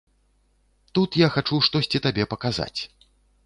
Тут 0.97 1.19
я 1.25 1.29
хачу 1.37 1.61
штосьці 1.69 2.03
табе 2.09 2.29
паказаць. 2.35 2.81